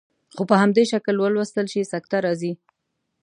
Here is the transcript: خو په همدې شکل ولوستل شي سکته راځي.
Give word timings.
خو 0.35 0.41
په 0.49 0.55
همدې 0.61 0.83
شکل 0.91 1.15
ولوستل 1.19 1.65
شي 1.73 1.81
سکته 1.93 2.17
راځي. 2.25 2.53